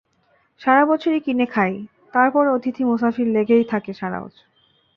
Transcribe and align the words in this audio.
সারা 0.61 0.83
বছরই 0.85 1.19
কিনে 1.19 1.45
খাই, 1.45 1.73
তার 2.13 2.27
পরও 2.31 2.55
অতিথি-মুসাফির 2.55 3.27
লেগেই 3.27 3.63
থাকে 3.63 3.91
সারা 3.93 4.19
বছর। 4.21 4.45